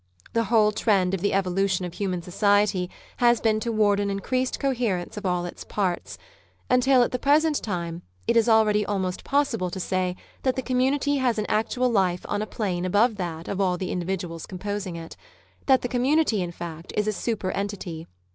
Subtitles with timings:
[0.33, 5.15] The whole trend of the evolution of human society has been toward an increased coherence
[5.15, 6.17] of all its parts,
[6.71, 11.17] until at the present time it is already almost possible to say that the community
[11.17, 15.15] has an actual life on a plane above that of all the individuals composing it:
[15.67, 18.07] that the community, in fact, is a super entity.